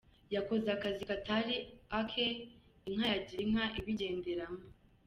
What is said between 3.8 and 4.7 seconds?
ibigenderamo